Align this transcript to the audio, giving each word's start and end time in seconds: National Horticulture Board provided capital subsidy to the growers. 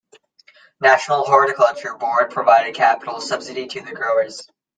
National 0.79 1.23
Horticulture 1.25 1.93
Board 1.93 2.31
provided 2.31 2.73
capital 2.73 3.21
subsidy 3.21 3.67
to 3.67 3.81
the 3.81 3.93
growers. 3.93 4.47